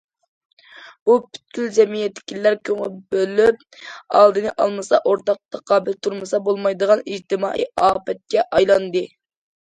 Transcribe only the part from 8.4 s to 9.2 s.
ئايلاندى.